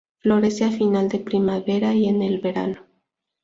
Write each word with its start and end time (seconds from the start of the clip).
Florece 0.17 0.63
a 0.65 0.71
final 0.71 1.09
de 1.09 1.19
primavera 1.19 1.93
y 1.93 2.07
en 2.09 2.23
el 2.23 2.39
verano. 2.41 2.87